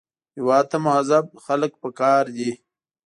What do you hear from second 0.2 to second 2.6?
هېواد ته مهذب خلک پکار دي